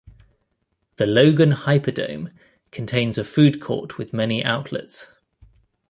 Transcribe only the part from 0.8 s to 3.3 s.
The Logan Hyperdome contains a